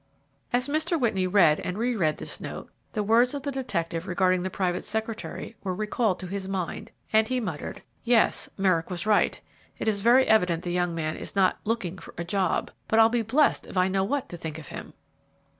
[0.51, 0.99] As Mr.
[0.99, 5.55] Whitney read and reread this note, the words of the detective regarding the private secretary
[5.63, 9.39] were recalled to his mind, and he muttered, "Yes, Merrick was right.
[9.77, 13.09] It is very evident the young man is not 'looking for a job;' but I'll
[13.09, 14.93] be blessed if I know what to think of him!"